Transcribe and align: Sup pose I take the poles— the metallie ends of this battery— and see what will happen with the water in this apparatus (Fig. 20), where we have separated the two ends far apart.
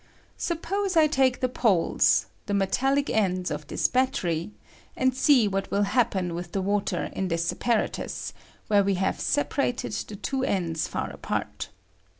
Sup 0.39 0.63
pose 0.63 0.97
I 0.97 1.05
take 1.05 1.41
the 1.41 1.47
poles— 1.47 2.25
the 2.47 2.55
metallie 2.55 3.07
ends 3.13 3.51
of 3.51 3.67
this 3.67 3.87
battery— 3.87 4.49
and 4.97 5.15
see 5.15 5.47
what 5.47 5.69
will 5.69 5.83
happen 5.83 6.33
with 6.33 6.53
the 6.53 6.61
water 6.63 7.11
in 7.13 7.27
this 7.27 7.51
apparatus 7.51 8.31
(Fig. 8.33 8.67
20), 8.67 8.67
where 8.69 8.83
we 8.83 8.95
have 8.95 9.19
separated 9.19 9.91
the 9.91 10.15
two 10.15 10.43
ends 10.43 10.87
far 10.87 11.11
apart. 11.11 11.69